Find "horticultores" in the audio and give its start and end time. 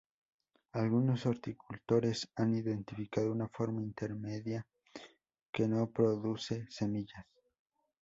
1.27-2.27